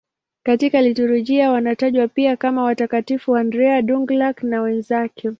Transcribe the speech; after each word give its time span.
Katika 0.43 0.81
liturujia 0.81 1.51
wanatajwa 1.51 2.07
pia 2.07 2.37
kama 2.37 2.63
Watakatifu 2.63 3.35
Andrea 3.35 3.81
Dũng-Lạc 3.81 4.43
na 4.43 4.61
wenzake. 4.61 5.29